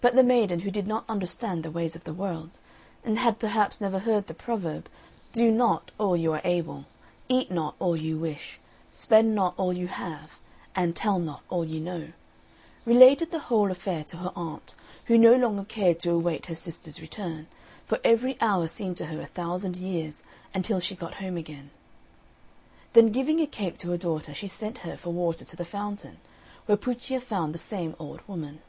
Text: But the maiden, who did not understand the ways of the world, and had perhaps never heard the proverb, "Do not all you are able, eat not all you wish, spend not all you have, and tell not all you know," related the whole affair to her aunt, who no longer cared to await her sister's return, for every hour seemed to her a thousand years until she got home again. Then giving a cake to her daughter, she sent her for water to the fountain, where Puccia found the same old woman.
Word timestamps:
But 0.00 0.14
the 0.14 0.22
maiden, 0.22 0.60
who 0.60 0.70
did 0.70 0.86
not 0.86 1.04
understand 1.08 1.64
the 1.64 1.70
ways 1.72 1.96
of 1.96 2.04
the 2.04 2.14
world, 2.14 2.60
and 3.02 3.18
had 3.18 3.40
perhaps 3.40 3.80
never 3.80 3.98
heard 3.98 4.28
the 4.28 4.32
proverb, 4.32 4.88
"Do 5.32 5.50
not 5.50 5.90
all 5.98 6.16
you 6.16 6.32
are 6.34 6.40
able, 6.44 6.84
eat 7.28 7.50
not 7.50 7.74
all 7.80 7.96
you 7.96 8.16
wish, 8.18 8.60
spend 8.92 9.34
not 9.34 9.54
all 9.56 9.72
you 9.72 9.88
have, 9.88 10.38
and 10.76 10.94
tell 10.94 11.18
not 11.18 11.42
all 11.50 11.64
you 11.64 11.80
know," 11.80 12.12
related 12.86 13.32
the 13.32 13.40
whole 13.50 13.72
affair 13.72 14.04
to 14.04 14.18
her 14.18 14.30
aunt, 14.36 14.76
who 15.06 15.18
no 15.18 15.34
longer 15.34 15.64
cared 15.64 15.98
to 15.98 16.12
await 16.12 16.46
her 16.46 16.54
sister's 16.54 17.00
return, 17.02 17.48
for 17.84 17.98
every 18.04 18.40
hour 18.40 18.68
seemed 18.68 18.96
to 18.98 19.06
her 19.06 19.20
a 19.20 19.26
thousand 19.26 19.76
years 19.76 20.22
until 20.54 20.78
she 20.78 20.94
got 20.94 21.14
home 21.14 21.36
again. 21.36 21.70
Then 22.92 23.10
giving 23.10 23.40
a 23.40 23.46
cake 23.48 23.76
to 23.78 23.90
her 23.90 23.98
daughter, 23.98 24.32
she 24.32 24.46
sent 24.46 24.78
her 24.86 24.96
for 24.96 25.10
water 25.10 25.44
to 25.44 25.56
the 25.56 25.64
fountain, 25.64 26.18
where 26.66 26.78
Puccia 26.78 27.20
found 27.20 27.52
the 27.52 27.58
same 27.58 27.96
old 27.98 28.20
woman. 28.28 28.60